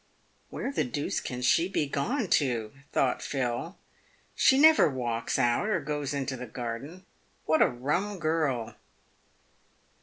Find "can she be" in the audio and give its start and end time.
1.19-1.85